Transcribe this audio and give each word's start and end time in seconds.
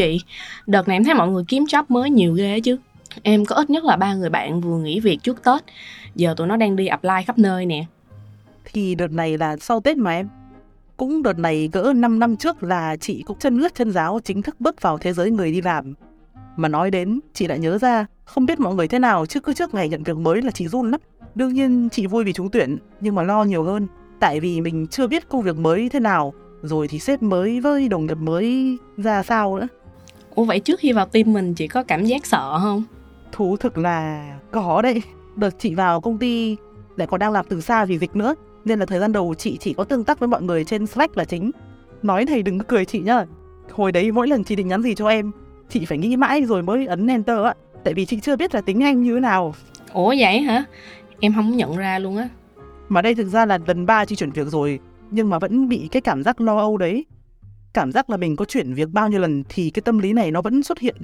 Chị, 0.00 0.20
đợt 0.66 0.88
này 0.88 0.96
em 0.96 1.04
thấy 1.04 1.14
mọi 1.14 1.28
người 1.28 1.44
kiếm 1.48 1.64
job 1.64 1.84
mới 1.88 2.10
nhiều 2.10 2.34
ghê 2.34 2.60
chứ. 2.60 2.76
Em 3.22 3.44
có 3.44 3.56
ít 3.56 3.70
nhất 3.70 3.84
là 3.84 3.96
ba 3.96 4.14
người 4.14 4.30
bạn 4.30 4.60
vừa 4.60 4.78
nghỉ 4.78 5.00
việc 5.00 5.18
trước 5.22 5.44
Tết. 5.44 5.64
Giờ 6.14 6.34
tụi 6.36 6.46
nó 6.46 6.56
đang 6.56 6.76
đi 6.76 6.86
apply 6.86 7.22
khắp 7.26 7.38
nơi 7.38 7.66
nè. 7.66 7.84
Thì 8.64 8.94
đợt 8.94 9.12
này 9.12 9.38
là 9.38 9.56
sau 9.56 9.80
Tết 9.80 9.96
mà 9.96 10.10
em. 10.10 10.28
Cũng 10.96 11.22
đợt 11.22 11.38
này 11.38 11.68
cỡ 11.72 11.92
5 11.96 12.18
năm 12.18 12.36
trước 12.36 12.62
là 12.62 12.96
chị 12.96 13.22
cũng 13.26 13.38
chân 13.38 13.60
ướt 13.60 13.74
chân 13.74 13.92
giáo 13.92 14.20
chính 14.24 14.42
thức 14.42 14.60
bước 14.60 14.82
vào 14.82 14.98
thế 14.98 15.12
giới 15.12 15.30
người 15.30 15.52
đi 15.52 15.60
làm. 15.60 15.94
Mà 16.56 16.68
nói 16.68 16.90
đến, 16.90 17.20
chị 17.34 17.46
lại 17.46 17.58
nhớ 17.58 17.78
ra, 17.78 18.06
không 18.24 18.46
biết 18.46 18.60
mọi 18.60 18.74
người 18.74 18.88
thế 18.88 18.98
nào 18.98 19.26
chứ 19.26 19.40
cứ 19.40 19.52
trước 19.54 19.74
ngày 19.74 19.88
nhận 19.88 20.02
việc 20.02 20.16
mới 20.16 20.42
là 20.42 20.50
chị 20.50 20.68
run 20.68 20.90
lắm. 20.90 21.00
Đương 21.34 21.54
nhiên 21.54 21.88
chị 21.92 22.06
vui 22.06 22.24
vì 22.24 22.32
trúng 22.32 22.50
tuyển, 22.50 22.78
nhưng 23.00 23.14
mà 23.14 23.22
lo 23.22 23.44
nhiều 23.44 23.62
hơn. 23.62 23.86
Tại 24.20 24.40
vì 24.40 24.60
mình 24.60 24.86
chưa 24.86 25.06
biết 25.06 25.28
công 25.28 25.42
việc 25.42 25.56
mới 25.56 25.88
thế 25.88 26.00
nào, 26.00 26.32
rồi 26.62 26.88
thì 26.88 26.98
sếp 26.98 27.22
mới 27.22 27.60
với 27.60 27.88
đồng 27.88 28.06
nghiệp 28.06 28.18
mới 28.18 28.76
ra 28.96 29.22
sao 29.22 29.58
nữa. 29.58 29.68
Ủa 30.40 30.44
vậy 30.44 30.60
trước 30.60 30.80
khi 30.80 30.92
vào 30.92 31.06
team 31.06 31.32
mình 31.32 31.54
chị 31.54 31.68
có 31.68 31.82
cảm 31.82 32.04
giác 32.04 32.26
sợ 32.26 32.58
không? 32.58 32.82
Thú 33.32 33.56
thực 33.56 33.78
là 33.78 34.24
có 34.50 34.82
đấy. 34.82 35.02
Đợt 35.36 35.50
chị 35.58 35.74
vào 35.74 36.00
công 36.00 36.18
ty 36.18 36.56
lại 36.96 37.06
còn 37.06 37.20
đang 37.20 37.32
làm 37.32 37.46
từ 37.48 37.60
xa 37.60 37.84
vì 37.84 37.98
dịch 37.98 38.16
nữa. 38.16 38.34
Nên 38.64 38.78
là 38.78 38.86
thời 38.86 39.00
gian 39.00 39.12
đầu 39.12 39.34
chị 39.38 39.56
chỉ 39.60 39.72
có 39.72 39.84
tương 39.84 40.04
tác 40.04 40.18
với 40.18 40.28
mọi 40.28 40.42
người 40.42 40.64
trên 40.64 40.86
Slack 40.86 41.16
là 41.16 41.24
chính. 41.24 41.50
Nói 42.02 42.24
này 42.24 42.42
đừng 42.42 42.58
có 42.58 42.64
cười 42.68 42.84
chị 42.84 43.00
nhá. 43.00 43.24
Hồi 43.72 43.92
đấy 43.92 44.12
mỗi 44.12 44.28
lần 44.28 44.44
chị 44.44 44.56
định 44.56 44.68
nhắn 44.68 44.82
gì 44.82 44.94
cho 44.94 45.08
em, 45.08 45.30
chị 45.68 45.84
phải 45.84 45.98
nghĩ 45.98 46.16
mãi 46.16 46.44
rồi 46.44 46.62
mới 46.62 46.86
ấn 46.86 47.06
enter 47.06 47.44
á. 47.44 47.54
Tại 47.84 47.94
vì 47.94 48.06
chị 48.06 48.20
chưa 48.20 48.36
biết 48.36 48.54
là 48.54 48.60
tính 48.60 48.82
anh 48.82 49.02
như 49.02 49.14
thế 49.14 49.20
nào. 49.20 49.54
Ủa 49.92 50.14
vậy 50.18 50.40
hả? 50.40 50.64
Em 51.20 51.32
không 51.34 51.56
nhận 51.56 51.76
ra 51.76 51.98
luôn 51.98 52.16
á. 52.16 52.28
Mà 52.88 53.02
đây 53.02 53.14
thực 53.14 53.26
ra 53.26 53.46
là 53.46 53.58
lần 53.66 53.86
ba 53.86 54.04
chị 54.04 54.16
chuyển 54.16 54.30
việc 54.30 54.46
rồi, 54.46 54.78
nhưng 55.10 55.30
mà 55.30 55.38
vẫn 55.38 55.68
bị 55.68 55.88
cái 55.90 56.02
cảm 56.02 56.22
giác 56.22 56.40
lo 56.40 56.58
âu 56.58 56.76
đấy. 56.76 57.04
Cảm 57.74 57.92
giác 57.92 58.10
là 58.10 58.16
mình 58.16 58.36
có 58.36 58.44
chuyển 58.44 58.74
việc 58.74 58.88
bao 58.90 59.08
nhiêu 59.08 59.20
lần 59.20 59.44
thì 59.48 59.70
cái 59.70 59.82
tâm 59.82 59.98
lý 59.98 60.12
này 60.12 60.30
nó 60.30 60.42
vẫn 60.42 60.62
xuất 60.62 60.78
hiện. 60.78 60.96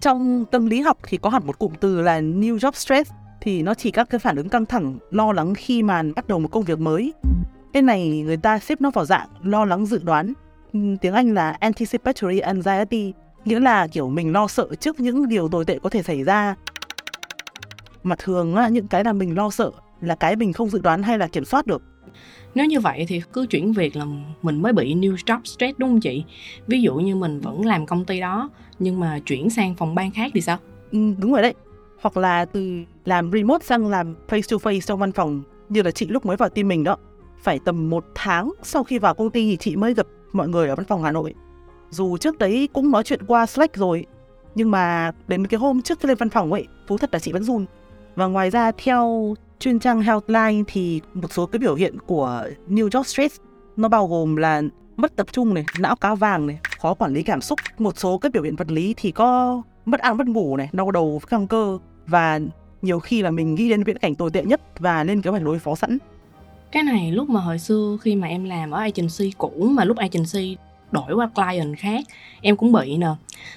Trong 0.00 0.44
tâm 0.50 0.66
lý 0.66 0.80
học 0.80 0.98
thì 1.08 1.16
có 1.16 1.30
hẳn 1.30 1.46
một 1.46 1.58
cụm 1.58 1.72
từ 1.80 2.02
là 2.02 2.20
new 2.20 2.56
job 2.56 2.72
stress 2.72 3.10
thì 3.40 3.62
nó 3.62 3.74
chỉ 3.74 3.90
các 3.90 4.10
cái 4.10 4.18
phản 4.18 4.36
ứng 4.36 4.48
căng 4.48 4.66
thẳng, 4.66 4.98
lo 5.10 5.32
lắng 5.32 5.54
khi 5.54 5.82
mà 5.82 6.02
bắt 6.16 6.28
đầu 6.28 6.38
một 6.38 6.48
công 6.50 6.64
việc 6.64 6.78
mới. 6.78 7.12
Cái 7.72 7.82
này 7.82 8.20
người 8.20 8.36
ta 8.36 8.58
xếp 8.58 8.80
nó 8.80 8.90
vào 8.90 9.04
dạng 9.04 9.28
lo 9.42 9.64
lắng 9.64 9.86
dự 9.86 9.98
đoán. 10.02 10.32
Ừ, 10.72 10.80
tiếng 11.00 11.14
Anh 11.14 11.34
là 11.34 11.50
anticipatory 11.60 12.38
anxiety, 12.38 13.12
nghĩa 13.44 13.60
là 13.60 13.86
kiểu 13.86 14.08
mình 14.08 14.32
lo 14.32 14.48
sợ 14.48 14.68
trước 14.80 15.00
những 15.00 15.28
điều 15.28 15.48
tồi 15.48 15.64
tệ 15.64 15.78
có 15.82 15.90
thể 15.90 16.02
xảy 16.02 16.24
ra. 16.24 16.54
Mà 18.02 18.16
thường 18.18 18.54
á, 18.54 18.68
những 18.68 18.88
cái 18.88 19.04
là 19.04 19.12
mình 19.12 19.36
lo 19.36 19.50
sợ 19.50 19.70
là 20.00 20.14
cái 20.14 20.36
mình 20.36 20.52
không 20.52 20.68
dự 20.68 20.78
đoán 20.78 21.02
hay 21.02 21.18
là 21.18 21.28
kiểm 21.28 21.44
soát 21.44 21.66
được. 21.66 21.82
Nếu 22.54 22.66
như 22.66 22.80
vậy 22.80 23.04
thì 23.08 23.22
cứ 23.32 23.46
chuyển 23.46 23.72
việc 23.72 23.96
là 23.96 24.06
mình 24.42 24.62
mới 24.62 24.72
bị 24.72 24.94
new 24.94 25.14
job 25.14 25.40
stress 25.44 25.78
đúng 25.78 25.90
không 25.90 26.00
chị? 26.00 26.24
Ví 26.66 26.82
dụ 26.82 26.94
như 26.94 27.16
mình 27.16 27.40
vẫn 27.40 27.66
làm 27.66 27.86
công 27.86 28.04
ty 28.04 28.20
đó 28.20 28.50
nhưng 28.78 29.00
mà 29.00 29.18
chuyển 29.26 29.50
sang 29.50 29.74
phòng 29.74 29.94
ban 29.94 30.10
khác 30.10 30.30
thì 30.34 30.40
sao? 30.40 30.58
Ừ, 30.92 30.98
đúng 31.18 31.32
rồi 31.32 31.42
đấy. 31.42 31.54
Hoặc 32.00 32.16
là 32.16 32.44
từ 32.44 32.84
làm 33.04 33.30
remote 33.32 33.64
sang 33.66 33.86
làm 33.86 34.14
face 34.28 34.42
to 34.50 34.70
face 34.70 34.80
trong 34.80 34.98
văn 35.00 35.12
phòng 35.12 35.42
như 35.68 35.82
là 35.82 35.90
chị 35.90 36.06
lúc 36.06 36.26
mới 36.26 36.36
vào 36.36 36.48
team 36.48 36.68
mình 36.68 36.84
đó. 36.84 36.96
Phải 37.42 37.58
tầm 37.64 37.90
một 37.90 38.04
tháng 38.14 38.52
sau 38.62 38.84
khi 38.84 38.98
vào 38.98 39.14
công 39.14 39.30
ty 39.30 39.50
thì 39.50 39.56
chị 39.56 39.76
mới 39.76 39.94
gặp 39.94 40.06
mọi 40.32 40.48
người 40.48 40.68
ở 40.68 40.76
văn 40.76 40.86
phòng 40.86 41.02
Hà 41.02 41.12
Nội. 41.12 41.34
Dù 41.90 42.16
trước 42.16 42.38
đấy 42.38 42.68
cũng 42.72 42.90
nói 42.90 43.04
chuyện 43.04 43.26
qua 43.26 43.46
Slack 43.46 43.76
rồi, 43.76 44.06
nhưng 44.54 44.70
mà 44.70 45.12
đến 45.28 45.46
cái 45.46 45.58
hôm 45.60 45.82
trước 45.82 46.00
khi 46.00 46.08
lên 46.08 46.16
văn 46.16 46.28
phòng 46.28 46.52
ấy, 46.52 46.66
thú 46.86 46.98
thật 46.98 47.10
là 47.12 47.18
chị 47.18 47.32
vẫn 47.32 47.42
run. 47.42 47.66
Và 48.16 48.26
ngoài 48.26 48.50
ra 48.50 48.72
theo 48.84 49.34
chuyên 49.60 49.78
trang 49.78 50.02
Healthline 50.02 50.62
thì 50.66 51.00
một 51.14 51.32
số 51.32 51.46
cái 51.46 51.58
biểu 51.58 51.74
hiện 51.74 51.98
của 52.06 52.44
New 52.68 52.88
York 52.94 53.06
Stress 53.06 53.40
nó 53.76 53.88
bao 53.88 54.06
gồm 54.06 54.36
là 54.36 54.62
mất 54.96 55.16
tập 55.16 55.26
trung 55.32 55.54
này, 55.54 55.64
não 55.78 55.96
cá 55.96 56.14
vàng 56.14 56.46
này, 56.46 56.58
khó 56.78 56.94
quản 56.94 57.14
lý 57.14 57.22
cảm 57.22 57.40
xúc. 57.40 57.58
Một 57.78 57.98
số 57.98 58.18
cái 58.18 58.30
biểu 58.30 58.42
hiện 58.42 58.56
vật 58.56 58.70
lý 58.70 58.94
thì 58.96 59.10
có 59.10 59.62
mất 59.84 60.00
ăn 60.00 60.16
mất 60.16 60.26
ngủ 60.26 60.56
này, 60.56 60.68
đau 60.72 60.90
đầu, 60.90 61.20
căng 61.28 61.46
cơ 61.46 61.78
và 62.06 62.40
nhiều 62.82 63.00
khi 63.00 63.22
là 63.22 63.30
mình 63.30 63.54
nghĩ 63.54 63.68
đến 63.68 63.84
viễn 63.84 63.98
cảnh 63.98 64.14
tồi 64.14 64.30
tệ 64.30 64.44
nhất 64.44 64.60
và 64.78 65.04
lên 65.04 65.22
kế 65.22 65.30
hoạch 65.30 65.42
đối 65.42 65.58
phó 65.58 65.74
sẵn. 65.74 65.98
Cái 66.72 66.82
này 66.82 67.12
lúc 67.12 67.28
mà 67.28 67.40
hồi 67.40 67.58
xưa 67.58 67.96
khi 68.00 68.16
mà 68.16 68.28
em 68.28 68.44
làm 68.44 68.70
ở 68.70 68.80
agency 68.80 69.32
cũ 69.38 69.68
mà 69.70 69.84
lúc 69.84 69.96
agency 69.96 70.56
đổi 70.90 71.12
qua 71.14 71.30
client 71.34 71.78
khác 71.78 72.04
em 72.40 72.56
cũng 72.56 72.72
bị 72.72 72.96
nè 72.96 73.08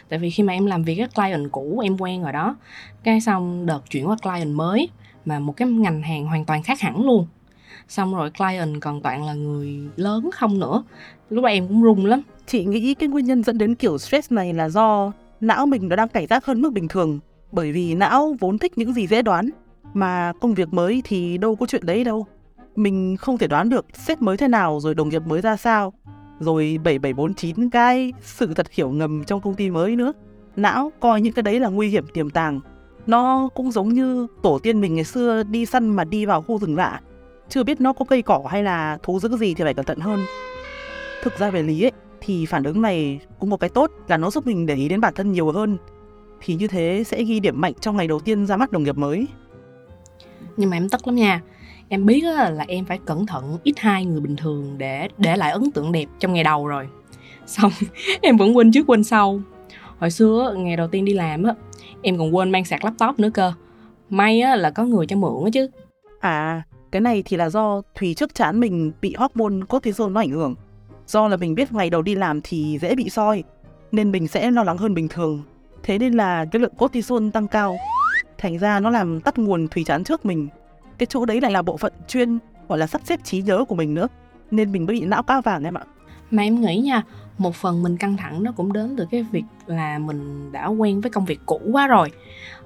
tại 0.09 0.19
vì 0.19 0.29
khi 0.29 0.44
mà 0.44 0.53
em 0.53 0.66
làm 0.66 0.83
việc 0.83 0.97
với 0.97 1.07
client 1.07 1.51
cũ 1.51 1.79
em 1.83 1.97
quen 1.97 2.23
rồi 2.23 2.31
đó 2.31 2.56
cái 3.03 3.22
xong 3.22 3.66
đợt 3.66 3.81
chuyển 3.89 4.07
qua 4.07 4.16
client 4.22 4.56
mới 4.56 4.89
mà 5.25 5.39
một 5.39 5.53
cái 5.57 5.67
ngành 5.67 6.01
hàng 6.01 6.25
hoàn 6.25 6.45
toàn 6.45 6.63
khác 6.63 6.79
hẳn 6.79 7.05
luôn. 7.05 7.27
Xong 7.87 8.15
rồi 8.15 8.31
client 8.31 8.81
còn 8.81 9.01
toàn 9.01 9.25
là 9.25 9.33
người 9.33 9.79
lớn 9.95 10.29
không 10.33 10.59
nữa. 10.59 10.83
Lúc 11.29 11.43
đó 11.43 11.49
em 11.49 11.67
cũng 11.67 11.83
run 11.83 12.05
lắm. 12.05 12.21
Chị 12.45 12.65
nghĩ 12.65 12.93
cái 12.93 13.09
nguyên 13.09 13.25
nhân 13.25 13.43
dẫn 13.43 13.57
đến 13.57 13.75
kiểu 13.75 13.97
stress 13.97 14.31
này 14.31 14.53
là 14.53 14.69
do 14.69 15.11
não 15.41 15.65
mình 15.65 15.87
nó 15.87 15.95
đang 15.95 16.07
cảnh 16.07 16.27
giác 16.27 16.45
hơn 16.45 16.61
mức 16.61 16.73
bình 16.73 16.87
thường. 16.87 17.19
Bởi 17.51 17.71
vì 17.71 17.95
não 17.95 18.35
vốn 18.39 18.57
thích 18.57 18.77
những 18.77 18.93
gì 18.93 19.07
dễ 19.07 19.21
đoán, 19.21 19.49
mà 19.93 20.33
công 20.41 20.53
việc 20.53 20.73
mới 20.73 21.01
thì 21.05 21.38
đâu 21.38 21.55
có 21.55 21.65
chuyện 21.65 21.85
đấy 21.85 22.03
đâu. 22.03 22.25
Mình 22.75 23.17
không 23.17 23.38
thể 23.38 23.47
đoán 23.47 23.69
được 23.69 23.85
sếp 23.93 24.21
mới 24.21 24.38
thế 24.38 24.47
nào, 24.47 24.79
rồi 24.79 24.95
đồng 24.95 25.09
nghiệp 25.09 25.21
mới 25.25 25.41
ra 25.41 25.57
sao, 25.57 25.93
rồi 26.39 26.77
7749 26.83 27.69
cái 27.69 28.13
sự 28.21 28.53
thật 28.53 28.71
hiểu 28.71 28.89
ngầm 28.89 29.23
trong 29.23 29.41
công 29.41 29.55
ty 29.55 29.69
mới 29.69 29.95
nữa. 29.95 30.13
Não 30.55 30.91
coi 30.99 31.21
những 31.21 31.33
cái 31.33 31.43
đấy 31.43 31.59
là 31.59 31.69
nguy 31.69 31.89
hiểm 31.89 32.05
tiềm 32.13 32.29
tàng 32.29 32.59
nó 33.07 33.50
cũng 33.56 33.72
giống 33.72 33.89
như 33.89 34.28
tổ 34.41 34.59
tiên 34.59 34.81
mình 34.81 34.95
ngày 34.95 35.03
xưa 35.03 35.44
đi 35.44 35.66
săn 35.66 35.89
mà 35.89 36.03
đi 36.03 36.25
vào 36.25 36.41
khu 36.41 36.59
rừng 36.59 36.75
lạ. 36.75 37.01
Chưa 37.50 37.63
biết 37.63 37.81
nó 37.81 37.94
có 37.94 38.06
cây 38.06 38.22
cỏ 38.22 38.44
hay 38.50 38.63
là 38.63 38.97
thú 39.03 39.19
dữ 39.19 39.38
gì 39.38 39.53
thì 39.53 39.63
phải 39.63 39.73
cẩn 39.73 39.85
thận 39.85 40.00
hơn. 40.00 40.19
Thực 41.23 41.39
ra 41.39 41.50
về 41.50 41.63
lý 41.63 41.85
ấy, 41.85 41.91
thì 42.22 42.45
phản 42.45 42.63
ứng 42.63 42.81
này 42.81 43.19
cũng 43.39 43.50
một 43.50 43.59
cái 43.59 43.69
tốt 43.69 43.91
là 44.07 44.17
nó 44.17 44.29
giúp 44.29 44.47
mình 44.47 44.66
để 44.66 44.75
ý 44.75 44.89
đến 44.89 45.01
bản 45.01 45.13
thân 45.13 45.31
nhiều 45.31 45.51
hơn. 45.51 45.78
Thì 46.41 46.56
như 46.56 46.67
thế 46.67 47.03
sẽ 47.07 47.23
ghi 47.23 47.39
điểm 47.39 47.62
mạnh 47.62 47.73
trong 47.79 47.97
ngày 47.97 48.07
đầu 48.07 48.19
tiên 48.19 48.45
ra 48.45 48.57
mắt 48.57 48.72
đồng 48.72 48.84
nghiệp 48.84 48.97
mới. 48.97 49.28
Nhưng 50.57 50.69
mà 50.69 50.78
em 50.78 50.89
tức 50.89 51.07
lắm 51.07 51.16
nha. 51.16 51.41
Em 51.89 52.06
biết 52.06 52.23
là 52.23 52.66
em 52.68 52.85
phải 52.85 53.00
cẩn 53.06 53.25
thận 53.25 53.57
ít 53.63 53.73
hai 53.78 54.06
người 54.06 54.22
bình 54.22 54.35
thường 54.35 54.78
để 54.78 55.07
để 55.18 55.35
lại 55.35 55.51
ấn 55.51 55.72
tượng 55.72 55.91
đẹp 55.91 56.06
trong 56.19 56.33
ngày 56.33 56.44
đầu 56.44 56.68
rồi. 56.68 56.88
Xong, 57.45 57.72
em 58.22 58.38
vẫn 58.38 58.57
quên 58.57 58.72
trước 58.72 58.88
quên 58.88 59.03
sau. 59.03 59.41
Hồi 60.00 60.12
xưa 60.12 60.56
ngày 60.57 60.75
đầu 60.75 60.88
tiên 60.88 61.06
đi 61.06 61.13
làm 61.13 61.44
á 61.44 61.53
em 62.01 62.17
còn 62.17 62.35
quên 62.35 62.51
mang 62.51 62.66
sạc 62.66 62.84
laptop 62.84 63.19
nữa 63.19 63.29
cơ. 63.34 63.53
May 64.09 64.41
á, 64.41 64.56
là 64.56 64.69
có 64.72 64.84
người 64.84 65.06
cho 65.06 65.16
mượn 65.16 65.44
á 65.44 65.50
chứ. 65.53 65.69
À 66.19 66.63
cái 66.91 67.01
này 67.01 67.23
thì 67.25 67.38
là 67.38 67.50
do 67.50 67.81
thùy 67.95 68.13
trước 68.13 68.35
chán 68.35 68.59
mình 68.59 68.91
bị 69.01 69.16
hormone 69.17 69.66
cortisol 69.69 70.12
nó 70.12 70.22
ảnh 70.22 70.29
hưởng. 70.29 70.56
Do 71.07 71.28
là 71.28 71.38
mình 71.38 71.56
biết 71.56 71.72
ngày 71.72 71.89
đầu 71.89 72.01
đi 72.01 72.16
làm 72.16 72.41
thì 72.44 72.78
dễ 72.81 72.95
bị 72.95 73.09
soi 73.09 73.44
nên 73.91 74.12
mình 74.12 74.28
sẽ 74.28 74.51
lo 74.51 74.63
lắng 74.63 74.78
hơn 74.78 74.94
bình 74.94 75.07
thường. 75.07 75.44
Thế 75.84 75.97
nên 75.97 76.13
là 76.13 76.45
cái 76.45 76.59
lượng 76.59 76.73
cortisol 76.78 77.29
tăng 77.29 77.47
cao. 77.47 77.78
Thành 78.38 78.57
ra 78.57 78.79
nó 78.79 78.89
làm 78.89 79.22
tắt 79.22 79.39
nguồn 79.39 79.68
thùy 79.68 79.83
chán 79.83 80.03
trước 80.03 80.25
mình. 80.25 80.47
Cái 80.97 81.06
chỗ 81.06 81.25
đấy 81.25 81.41
lại 81.41 81.51
là 81.51 81.62
bộ 81.62 81.78
phận 81.78 81.94
chuyên 82.07 82.39
gọi 82.68 82.78
là 82.78 82.88
sắp 82.88 83.01
xếp 83.06 83.19
trí 83.23 83.41
nhớ 83.41 83.66
của 83.68 83.75
mình 83.75 83.94
nữa. 83.94 84.07
Nên 84.51 84.72
mình 84.72 84.85
mới 84.85 85.00
bị 85.00 85.06
não 85.06 85.23
cá 85.23 85.41
vàng 85.41 85.63
em 85.63 85.78
ạ. 85.78 85.83
Mà 86.31 86.44
em 86.44 86.62
nghĩ 86.62 86.78
nha 86.78 87.03
một 87.41 87.56
phần 87.56 87.84
mình 87.84 87.97
căng 87.97 88.18
thẳng 88.18 88.44
nó 88.44 88.51
cũng 88.51 88.74
đến 88.74 88.95
từ 88.98 89.06
cái 89.12 89.25
việc 89.31 89.44
là 89.68 90.00
mình 90.00 90.51
đã 90.51 90.68
quen 90.68 91.01
với 91.01 91.12
công 91.12 91.25
việc 91.25 91.39
cũ 91.45 91.62
quá 91.71 91.88
rồi. 91.88 92.12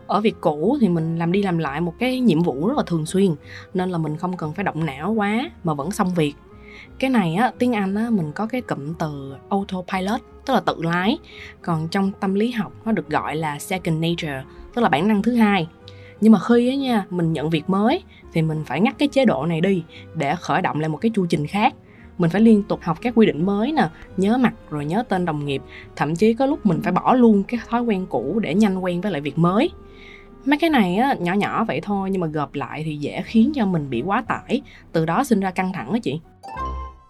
Ở 0.07 0.21
việc 0.21 0.35
cũ 0.41 0.77
thì 0.81 0.89
mình 0.89 1.17
làm 1.17 1.31
đi 1.31 1.43
làm 1.43 1.57
lại 1.57 1.81
một 1.81 1.93
cái 1.99 2.19
nhiệm 2.19 2.41
vụ 2.41 2.67
rất 2.67 2.77
là 2.77 2.83
thường 2.87 3.05
xuyên, 3.05 3.35
nên 3.73 3.89
là 3.89 3.97
mình 3.97 4.17
không 4.17 4.37
cần 4.37 4.53
phải 4.53 4.63
động 4.63 4.85
não 4.85 5.11
quá 5.11 5.51
mà 5.63 5.73
vẫn 5.73 5.91
xong 5.91 6.13
việc. 6.13 6.33
Cái 6.99 7.09
này 7.09 7.35
á, 7.35 7.51
tiếng 7.59 7.73
anh 7.73 7.95
á, 7.95 8.09
mình 8.09 8.31
có 8.31 8.47
cái 8.47 8.61
cụm 8.61 8.93
từ 8.93 9.35
autopilot, 9.49 10.21
tức 10.45 10.53
là 10.53 10.59
tự 10.59 10.75
lái. 10.83 11.17
Còn 11.61 11.87
trong 11.87 12.11
tâm 12.19 12.33
lý 12.33 12.51
học, 12.51 12.73
nó 12.85 12.91
được 12.91 13.09
gọi 13.09 13.35
là 13.35 13.59
second 13.59 14.01
nature, 14.01 14.43
tức 14.75 14.81
là 14.81 14.89
bản 14.89 15.07
năng 15.07 15.21
thứ 15.21 15.35
hai. 15.35 15.67
Nhưng 16.21 16.33
mà 16.33 16.39
khi 16.39 16.69
á 16.69 16.75
nha, 16.75 17.05
mình 17.09 17.33
nhận 17.33 17.49
việc 17.49 17.69
mới, 17.69 18.03
thì 18.33 18.41
mình 18.41 18.63
phải 18.65 18.81
ngắt 18.81 18.95
cái 18.97 19.07
chế 19.07 19.25
độ 19.25 19.45
này 19.45 19.61
đi 19.61 19.83
để 20.15 20.35
khởi 20.35 20.61
động 20.61 20.79
lại 20.79 20.89
một 20.89 20.97
cái 20.97 21.11
chu 21.15 21.25
trình 21.25 21.47
khác 21.47 21.73
mình 22.17 22.29
phải 22.29 22.41
liên 22.41 22.63
tục 22.63 22.79
học 22.83 22.97
các 23.01 23.13
quy 23.15 23.25
định 23.25 23.45
mới 23.45 23.71
nè 23.71 23.89
nhớ 24.17 24.37
mặt 24.37 24.53
rồi 24.69 24.85
nhớ 24.85 25.03
tên 25.09 25.25
đồng 25.25 25.45
nghiệp 25.45 25.61
thậm 25.95 26.15
chí 26.15 26.33
có 26.33 26.45
lúc 26.45 26.65
mình 26.65 26.81
phải 26.83 26.91
bỏ 26.91 27.13
luôn 27.13 27.43
cái 27.43 27.59
thói 27.69 27.81
quen 27.81 28.05
cũ 28.09 28.39
để 28.39 28.53
nhanh 28.53 28.83
quen 28.83 29.01
với 29.01 29.11
lại 29.11 29.21
việc 29.21 29.37
mới 29.37 29.69
mấy 30.45 30.57
cái 30.57 30.69
này 30.69 30.95
á 30.95 31.13
nhỏ 31.13 31.33
nhỏ 31.33 31.63
vậy 31.63 31.81
thôi 31.83 32.09
nhưng 32.11 32.21
mà 32.21 32.27
gộp 32.27 32.53
lại 32.53 32.83
thì 32.85 32.95
dễ 32.97 33.21
khiến 33.25 33.51
cho 33.55 33.65
mình 33.65 33.89
bị 33.89 34.01
quá 34.01 34.23
tải 34.27 34.61
từ 34.91 35.05
đó 35.05 35.23
sinh 35.23 35.39
ra 35.39 35.51
căng 35.51 35.73
thẳng 35.73 35.93
đó 35.93 35.99
chị 36.03 36.19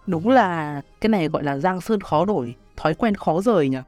đúng 0.06 0.28
là 0.28 0.80
cái 1.00 1.08
này 1.08 1.28
gọi 1.28 1.42
là 1.42 1.58
giang 1.58 1.80
sơn 1.80 2.00
khó 2.00 2.24
đổi 2.24 2.54
thói 2.76 2.94
quen 2.94 3.14
khó 3.14 3.40
rời 3.40 3.68
nhỉ. 3.68 3.78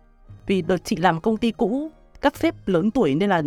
Vì 0.46 0.62
đợt 0.62 0.84
chị 0.84 0.96
làm 0.96 1.20
công 1.20 1.36
ty 1.36 1.50
cũ, 1.50 1.90
các 2.20 2.36
sếp 2.36 2.68
lớn 2.68 2.90
tuổi 2.90 3.14
nên 3.14 3.30
là 3.30 3.42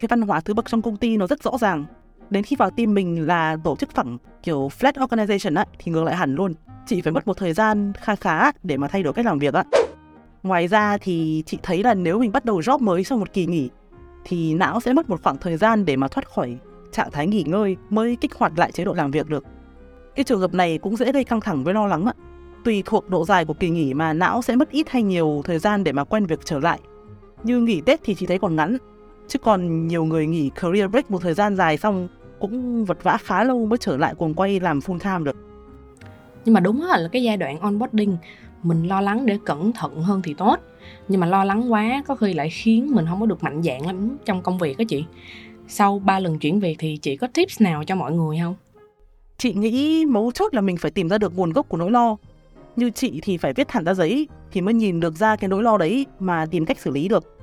cái 0.00 0.08
văn 0.08 0.22
hóa 0.22 0.40
thứ 0.40 0.54
bậc 0.54 0.68
trong 0.68 0.82
công 0.82 0.96
ty 0.96 1.16
nó 1.16 1.26
rất 1.26 1.42
rõ 1.42 1.58
ràng. 1.60 1.84
Đến 2.30 2.42
khi 2.42 2.56
vào 2.56 2.70
team 2.70 2.94
mình 2.94 3.26
là 3.26 3.56
tổ 3.64 3.76
chức 3.76 3.90
phẳng 3.90 4.18
kiểu 4.42 4.68
flat 4.78 4.92
organization 4.92 5.56
á, 5.56 5.64
thì 5.78 5.92
ngược 5.92 6.04
lại 6.04 6.16
hẳn 6.16 6.34
luôn. 6.34 6.54
Chị 6.86 7.00
phải 7.00 7.12
mất 7.12 7.26
một 7.26 7.36
thời 7.36 7.52
gian 7.52 7.92
khá 8.00 8.16
khá 8.16 8.52
để 8.62 8.76
mà 8.76 8.88
thay 8.88 9.02
đổi 9.02 9.12
cách 9.12 9.26
làm 9.26 9.38
việc 9.38 9.54
á. 9.54 9.64
Ngoài 10.42 10.68
ra 10.68 10.98
thì 10.98 11.42
chị 11.46 11.58
thấy 11.62 11.82
là 11.82 11.94
nếu 11.94 12.18
mình 12.18 12.32
bắt 12.32 12.44
đầu 12.44 12.60
job 12.60 12.78
mới 12.78 13.04
sau 13.04 13.18
một 13.18 13.32
kỳ 13.32 13.46
nghỉ 13.46 13.70
thì 14.24 14.54
não 14.54 14.80
sẽ 14.80 14.92
mất 14.92 15.10
một 15.10 15.22
khoảng 15.22 15.36
thời 15.38 15.56
gian 15.56 15.84
để 15.84 15.96
mà 15.96 16.08
thoát 16.08 16.28
khỏi 16.28 16.56
trạng 16.92 17.10
thái 17.10 17.26
nghỉ 17.26 17.44
ngơi 17.46 17.76
mới 17.90 18.16
kích 18.20 18.34
hoạt 18.34 18.58
lại 18.58 18.72
chế 18.72 18.84
độ 18.84 18.92
làm 18.92 19.10
việc 19.10 19.28
được. 19.28 19.44
Cái 20.14 20.24
trường 20.24 20.40
hợp 20.40 20.54
này 20.54 20.78
cũng 20.78 20.96
dễ 20.96 21.12
gây 21.12 21.24
căng 21.24 21.40
thẳng 21.40 21.64
với 21.64 21.74
lo 21.74 21.86
lắng 21.86 22.06
ạ. 22.06 22.12
Tùy 22.64 22.82
thuộc 22.86 23.10
độ 23.10 23.24
dài 23.24 23.44
của 23.44 23.54
kỳ 23.54 23.70
nghỉ 23.70 23.94
mà 23.94 24.12
não 24.12 24.42
sẽ 24.42 24.56
mất 24.56 24.70
ít 24.70 24.88
hay 24.88 25.02
nhiều 25.02 25.42
thời 25.44 25.58
gian 25.58 25.84
để 25.84 25.92
mà 25.92 26.04
quen 26.04 26.26
việc 26.26 26.40
trở 26.44 26.58
lại. 26.58 26.80
Như 27.42 27.60
nghỉ 27.60 27.80
Tết 27.80 28.00
thì 28.04 28.14
chị 28.14 28.26
thấy 28.26 28.38
còn 28.38 28.56
ngắn, 28.56 28.76
chứ 29.28 29.38
còn 29.38 29.86
nhiều 29.86 30.04
người 30.04 30.26
nghỉ 30.26 30.50
career 30.54 30.90
break 30.90 31.10
một 31.10 31.22
thời 31.22 31.34
gian 31.34 31.56
dài 31.56 31.76
xong 31.76 32.08
cũng 32.40 32.84
vật 32.84 33.02
vã 33.02 33.18
khá 33.22 33.44
lâu 33.44 33.66
mới 33.66 33.78
trở 33.78 33.96
lại 33.96 34.14
cuồng 34.14 34.34
quay 34.34 34.60
làm 34.60 34.78
full 34.78 34.98
time 34.98 35.24
được. 35.24 35.36
Nhưng 36.44 36.54
mà 36.54 36.60
đúng 36.60 36.82
là 36.82 37.08
cái 37.12 37.22
giai 37.22 37.36
đoạn 37.36 37.60
onboarding 37.60 38.16
mình 38.62 38.86
lo 38.86 39.00
lắng 39.00 39.26
để 39.26 39.38
cẩn 39.44 39.72
thận 39.72 40.02
hơn 40.02 40.22
thì 40.22 40.34
tốt. 40.34 40.56
Nhưng 41.08 41.20
mà 41.20 41.26
lo 41.26 41.44
lắng 41.44 41.72
quá 41.72 42.02
có 42.06 42.14
khi 42.14 42.32
lại 42.32 42.50
khiến 42.50 42.90
mình 42.94 43.06
không 43.08 43.20
có 43.20 43.26
được 43.26 43.42
mạnh 43.42 43.62
dạn 43.62 43.86
lắm 43.86 44.16
trong 44.24 44.42
công 44.42 44.58
việc 44.58 44.78
đó 44.78 44.84
chị. 44.88 45.04
Sau 45.68 45.98
ba 45.98 46.18
lần 46.18 46.38
chuyển 46.38 46.60
việc 46.60 46.76
thì 46.78 46.96
chị 46.96 47.16
có 47.16 47.26
tips 47.34 47.62
nào 47.62 47.84
cho 47.84 47.94
mọi 47.94 48.12
người 48.12 48.38
không? 48.42 48.54
Chị 49.38 49.54
nghĩ 49.54 50.04
mấu 50.06 50.32
chốt 50.32 50.54
là 50.54 50.60
mình 50.60 50.76
phải 50.76 50.90
tìm 50.90 51.08
ra 51.08 51.18
được 51.18 51.36
nguồn 51.36 51.52
gốc 51.52 51.68
của 51.68 51.76
nỗi 51.76 51.90
lo. 51.90 52.16
Như 52.76 52.90
chị 52.90 53.20
thì 53.22 53.36
phải 53.36 53.52
viết 53.52 53.68
thẳng 53.68 53.84
ra 53.84 53.94
giấy 53.94 54.28
thì 54.52 54.60
mới 54.60 54.74
nhìn 54.74 55.00
được 55.00 55.14
ra 55.14 55.36
cái 55.36 55.48
nỗi 55.48 55.62
lo 55.62 55.78
đấy 55.78 56.06
mà 56.18 56.46
tìm 56.50 56.66
cách 56.66 56.78
xử 56.78 56.90
lý 56.90 57.08
được 57.08 57.35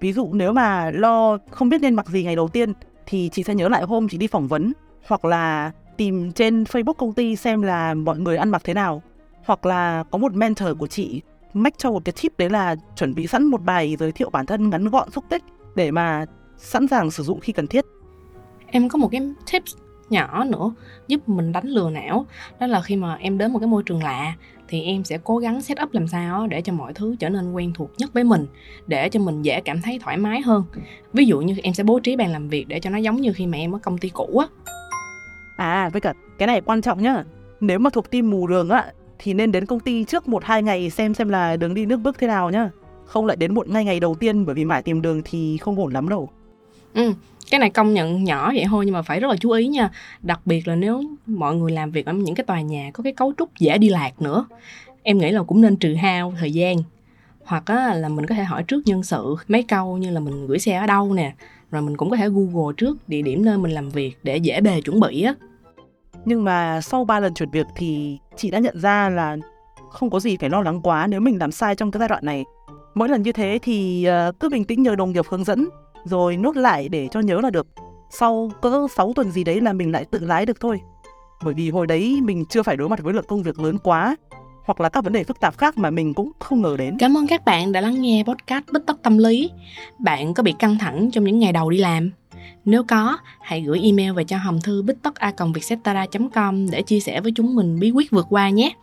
ví 0.00 0.12
dụ 0.12 0.30
nếu 0.32 0.52
mà 0.52 0.90
lo 0.90 1.38
không 1.50 1.68
biết 1.68 1.80
nên 1.80 1.94
mặc 1.94 2.06
gì 2.06 2.24
ngày 2.24 2.36
đầu 2.36 2.48
tiên, 2.48 2.72
thì 3.06 3.28
chị 3.32 3.42
sẽ 3.42 3.54
nhớ 3.54 3.68
lại 3.68 3.82
hôm 3.82 4.08
chị 4.08 4.18
đi 4.18 4.26
phỏng 4.26 4.48
vấn, 4.48 4.72
hoặc 5.06 5.24
là 5.24 5.72
tìm 5.96 6.32
trên 6.32 6.64
facebook 6.64 6.94
công 6.94 7.12
ty 7.12 7.36
xem 7.36 7.62
là 7.62 7.94
mọi 7.94 8.18
người 8.18 8.36
ăn 8.36 8.48
mặc 8.48 8.62
thế 8.64 8.74
nào. 8.74 9.02
Hoặc 9.44 9.66
là 9.66 10.04
có 10.10 10.18
một 10.18 10.34
mentor 10.34 10.68
của 10.78 10.86
chị 10.86 11.22
mách 11.54 11.78
cho 11.78 11.90
một 11.90 12.04
cái 12.04 12.12
tip 12.22 12.38
đấy 12.38 12.50
là 12.50 12.76
chuẩn 12.96 13.14
bị 13.14 13.26
sẵn 13.26 13.44
một 13.44 13.62
bài 13.62 13.96
giới 13.98 14.12
thiệu 14.12 14.30
bản 14.30 14.46
thân 14.46 14.70
ngắn 14.70 14.88
gọn, 14.88 15.10
xúc 15.10 15.24
tích 15.28 15.42
để 15.74 15.90
mà 15.90 16.24
sẵn 16.56 16.88
sàng 16.88 17.10
sử 17.10 17.22
dụng 17.22 17.40
khi 17.40 17.52
cần 17.52 17.66
thiết. 17.66 17.84
Em 18.66 18.88
có 18.88 18.98
một 18.98 19.08
cái 19.12 19.20
tips 19.52 19.74
nhỏ 20.10 20.44
nữa 20.44 20.74
giúp 21.08 21.28
mình 21.28 21.52
đánh 21.52 21.66
lừa 21.66 21.90
não, 21.90 22.26
đó 22.60 22.66
là 22.66 22.82
khi 22.82 22.96
mà 22.96 23.14
em 23.14 23.38
đến 23.38 23.52
một 23.52 23.58
cái 23.58 23.68
môi 23.68 23.82
trường 23.82 24.02
lạ 24.02 24.34
thì 24.68 24.82
em 24.82 25.04
sẽ 25.04 25.18
cố 25.24 25.38
gắng 25.38 25.62
set 25.62 25.82
up 25.82 25.92
làm 25.92 26.08
sao 26.08 26.46
để 26.46 26.62
cho 26.62 26.72
mọi 26.72 26.94
thứ 26.94 27.16
trở 27.18 27.28
nên 27.28 27.52
quen 27.52 27.72
thuộc 27.74 27.90
nhất 27.98 28.10
với 28.12 28.24
mình 28.24 28.46
để 28.86 29.08
cho 29.08 29.20
mình 29.20 29.42
dễ 29.42 29.60
cảm 29.60 29.82
thấy 29.82 29.98
thoải 29.98 30.16
mái 30.16 30.40
hơn. 30.40 30.64
Ví 31.12 31.24
dụ 31.24 31.40
như 31.40 31.54
em 31.62 31.74
sẽ 31.74 31.84
bố 31.84 31.98
trí 31.98 32.16
bàn 32.16 32.32
làm 32.32 32.48
việc 32.48 32.68
để 32.68 32.80
cho 32.80 32.90
nó 32.90 32.98
giống 32.98 33.16
như 33.16 33.32
khi 33.32 33.46
mà 33.46 33.58
em 33.58 33.74
ở 33.74 33.78
công 33.78 33.98
ty 33.98 34.08
cũ 34.08 34.38
á. 34.38 34.46
À 35.56 35.88
với 35.88 36.00
cả 36.00 36.12
cái 36.38 36.46
này 36.46 36.60
quan 36.60 36.82
trọng 36.82 37.02
nhá. 37.02 37.24
Nếu 37.60 37.78
mà 37.78 37.90
thuộc 37.90 38.10
team 38.10 38.30
mù 38.30 38.46
đường 38.46 38.68
á 38.68 38.92
thì 39.18 39.34
nên 39.34 39.52
đến 39.52 39.66
công 39.66 39.80
ty 39.80 40.04
trước 40.04 40.28
một 40.28 40.44
hai 40.44 40.62
ngày 40.62 40.90
xem 40.90 41.14
xem 41.14 41.28
là 41.28 41.56
đường 41.56 41.74
đi 41.74 41.86
nước 41.86 41.96
bước 41.96 42.18
thế 42.18 42.26
nào 42.26 42.50
nhá. 42.50 42.70
Không 43.04 43.26
lại 43.26 43.36
đến 43.36 43.54
muộn 43.54 43.72
ngay 43.72 43.84
ngày 43.84 44.00
đầu 44.00 44.14
tiên 44.14 44.46
bởi 44.46 44.54
vì 44.54 44.64
mãi 44.64 44.82
tìm 44.82 45.02
đường 45.02 45.22
thì 45.24 45.56
không 45.56 45.78
ổn 45.78 45.92
lắm 45.92 46.08
đâu. 46.08 46.30
Ừ 46.94 47.12
cái 47.50 47.60
này 47.60 47.70
công 47.70 47.94
nhận 47.94 48.24
nhỏ 48.24 48.52
vậy 48.54 48.64
thôi 48.68 48.86
nhưng 48.86 48.94
mà 48.94 49.02
phải 49.02 49.20
rất 49.20 49.28
là 49.28 49.36
chú 49.40 49.50
ý 49.50 49.68
nha. 49.68 49.90
Đặc 50.22 50.40
biệt 50.44 50.68
là 50.68 50.74
nếu 50.74 51.02
mọi 51.26 51.56
người 51.56 51.72
làm 51.72 51.90
việc 51.90 52.06
ở 52.06 52.12
những 52.12 52.34
cái 52.34 52.44
tòa 52.44 52.60
nhà 52.60 52.90
có 52.94 53.02
cái 53.02 53.12
cấu 53.12 53.32
trúc 53.38 53.58
dễ 53.58 53.78
đi 53.78 53.88
lạc 53.88 54.22
nữa 54.22 54.46
em 55.06 55.18
nghĩ 55.18 55.30
là 55.30 55.42
cũng 55.42 55.60
nên 55.60 55.76
trừ 55.76 55.94
hao 55.94 56.34
thời 56.40 56.52
gian. 56.52 56.76
Hoặc 57.44 57.62
á, 57.66 57.94
là 57.94 58.08
mình 58.08 58.26
có 58.26 58.34
thể 58.34 58.44
hỏi 58.44 58.62
trước 58.62 58.82
nhân 58.86 59.02
sự 59.02 59.36
mấy 59.48 59.62
câu 59.62 59.96
như 59.96 60.10
là 60.10 60.20
mình 60.20 60.46
gửi 60.46 60.58
xe 60.58 60.76
ở 60.76 60.86
đâu 60.86 61.14
nè 61.14 61.34
rồi 61.70 61.82
mình 61.82 61.96
cũng 61.96 62.10
có 62.10 62.16
thể 62.16 62.28
google 62.28 62.74
trước 62.76 63.08
địa 63.08 63.22
điểm 63.22 63.44
nơi 63.44 63.58
mình 63.58 63.72
làm 63.72 63.90
việc 63.90 64.18
để 64.22 64.36
dễ 64.36 64.60
bề 64.60 64.80
chuẩn 64.80 65.00
bị 65.00 65.22
á. 65.22 65.34
Nhưng 66.24 66.44
mà 66.44 66.80
sau 66.80 67.04
3 67.04 67.20
lần 67.20 67.34
chuyển 67.34 67.50
việc 67.50 67.66
thì 67.76 68.18
chị 68.36 68.50
đã 68.50 68.58
nhận 68.58 68.80
ra 68.80 69.08
là 69.08 69.36
không 69.90 70.10
có 70.10 70.20
gì 70.20 70.36
phải 70.36 70.50
lo 70.50 70.62
lắng 70.62 70.80
quá 70.82 71.06
nếu 71.06 71.20
mình 71.20 71.38
làm 71.38 71.52
sai 71.52 71.74
trong 71.74 71.90
cái 71.90 71.98
giai 71.98 72.08
đoạn 72.08 72.24
này. 72.24 72.44
Mỗi 72.94 73.08
lần 73.08 73.22
như 73.22 73.32
thế 73.32 73.58
thì 73.62 74.04
ờ, 74.04 74.32
cứ 74.40 74.48
bình 74.48 74.64
tĩnh 74.64 74.82
nhờ 74.82 74.96
đồng 74.96 75.12
nghiệp 75.12 75.24
hướng 75.28 75.44
dẫn 75.44 75.68
rồi 76.06 76.36
nốt 76.36 76.56
lại 76.56 76.88
để 76.88 77.08
cho 77.10 77.20
nhớ 77.20 77.40
là 77.40 77.50
được. 77.50 77.66
Sau 78.10 78.50
cỡ 78.60 78.86
6 78.96 79.12
tuần 79.16 79.30
gì 79.30 79.44
đấy 79.44 79.60
là 79.60 79.72
mình 79.72 79.92
lại 79.92 80.04
tự 80.04 80.18
lái 80.18 80.46
được 80.46 80.60
thôi. 80.60 80.80
Bởi 81.44 81.54
vì 81.54 81.70
hồi 81.70 81.86
đấy 81.86 82.20
mình 82.22 82.44
chưa 82.44 82.62
phải 82.62 82.76
đối 82.76 82.88
mặt 82.88 83.02
với 83.02 83.14
lượng 83.14 83.24
công 83.28 83.42
việc 83.42 83.60
lớn 83.60 83.78
quá 83.82 84.16
hoặc 84.64 84.80
là 84.80 84.88
các 84.88 85.04
vấn 85.04 85.12
đề 85.12 85.24
phức 85.24 85.40
tạp 85.40 85.58
khác 85.58 85.78
mà 85.78 85.90
mình 85.90 86.14
cũng 86.14 86.32
không 86.38 86.62
ngờ 86.62 86.76
đến. 86.78 86.96
Cảm 86.98 87.16
ơn 87.16 87.26
các 87.26 87.44
bạn 87.44 87.72
đã 87.72 87.80
lắng 87.80 88.02
nghe 88.02 88.24
podcast 88.26 88.64
Bích 88.72 88.86
Tất 88.86 89.02
Tâm 89.02 89.18
Lý. 89.18 89.50
Bạn 89.98 90.34
có 90.34 90.42
bị 90.42 90.54
căng 90.58 90.78
thẳng 90.78 91.10
trong 91.10 91.24
những 91.24 91.38
ngày 91.38 91.52
đầu 91.52 91.70
đi 91.70 91.78
làm? 91.78 92.10
Nếu 92.64 92.82
có, 92.88 93.18
hãy 93.40 93.60
gửi 93.60 93.80
email 93.82 94.12
về 94.12 94.24
cho 94.24 94.36
hòm 94.36 94.60
thư 94.60 94.82
bích 94.82 94.96
tất 95.02 95.14
a 95.14 95.32
com 96.34 96.70
để 96.70 96.82
chia 96.82 97.00
sẻ 97.00 97.20
với 97.20 97.32
chúng 97.34 97.54
mình 97.54 97.78
bí 97.80 97.90
quyết 97.90 98.10
vượt 98.10 98.26
qua 98.30 98.50
nhé. 98.50 98.74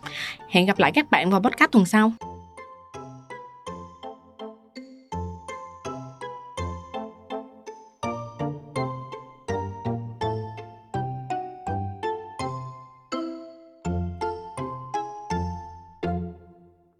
Hẹn 0.50 0.66
gặp 0.66 0.80
lại 0.80 0.92
các 0.92 1.12
bạn 1.12 1.31
vào 1.31 1.42
podcast 1.42 1.72
tuần 1.72 1.86
sau. 1.86 2.12